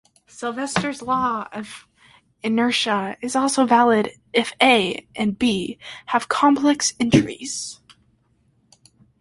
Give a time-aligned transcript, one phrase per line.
[0.25, 1.87] Sylvester's law of
[2.41, 5.77] inertia is also valid if "A" and "B"
[6.07, 7.79] have complex entries.